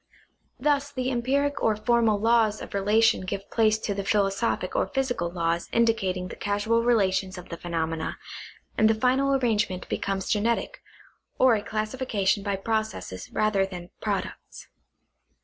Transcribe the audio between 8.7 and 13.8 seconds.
and the final arrangement becomes genetic, or a classification by processes rather